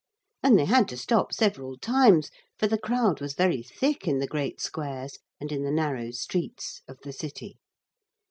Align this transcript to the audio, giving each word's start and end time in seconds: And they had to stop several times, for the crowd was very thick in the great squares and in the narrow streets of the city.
And 0.41 0.57
they 0.57 0.65
had 0.65 0.87
to 0.87 0.97
stop 0.97 1.31
several 1.31 1.77
times, 1.77 2.31
for 2.57 2.65
the 2.65 2.79
crowd 2.79 3.21
was 3.21 3.35
very 3.35 3.61
thick 3.61 4.07
in 4.07 4.17
the 4.17 4.25
great 4.25 4.59
squares 4.59 5.19
and 5.39 5.51
in 5.51 5.61
the 5.63 5.69
narrow 5.69 6.09
streets 6.09 6.81
of 6.87 6.97
the 7.03 7.13
city. 7.13 7.59